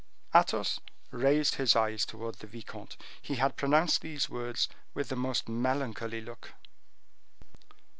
[0.33, 0.79] Athos
[1.11, 2.97] raised his eyes toward the vicomte.
[3.21, 6.53] He had pronounced these words with the most melancholy look.